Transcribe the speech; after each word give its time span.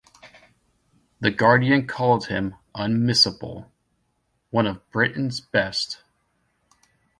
The 1.19 1.29
Guardian 1.29 1.85
called 1.85 2.25
him 2.25 2.55
unmissable... 2.73 3.69
one 4.49 4.65
of 4.65 4.89
Britain's 4.89 5.39
best. 5.39 5.99